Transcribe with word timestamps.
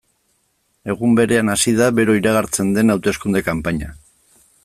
Egun 0.93 1.13
berean 1.19 1.51
hasi 1.55 1.73
da 1.81 1.91
bero 2.01 2.17
iragartzen 2.21 2.73
den 2.79 2.95
hauteskunde 2.97 3.47
kanpaina. 3.51 3.93